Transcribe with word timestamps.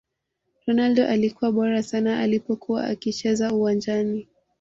Ronaldo 0.67 1.05
alikuwa 1.07 1.51
bora 1.51 1.83
sana 1.83 2.19
alipokuwa 2.19 2.85
akicheza 2.87 3.53
uwanjani 3.53 4.27